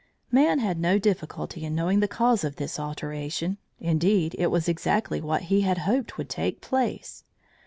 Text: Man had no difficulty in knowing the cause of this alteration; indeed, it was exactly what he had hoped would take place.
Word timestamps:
Man 0.31 0.57
had 0.57 0.79
no 0.79 0.97
difficulty 0.97 1.63
in 1.63 1.75
knowing 1.75 1.99
the 1.99 2.07
cause 2.07 2.43
of 2.43 2.55
this 2.55 2.79
alteration; 2.79 3.59
indeed, 3.79 4.35
it 4.39 4.47
was 4.47 4.67
exactly 4.67 5.21
what 5.21 5.43
he 5.43 5.61
had 5.61 5.77
hoped 5.77 6.17
would 6.17 6.27
take 6.27 6.59
place. 6.59 7.23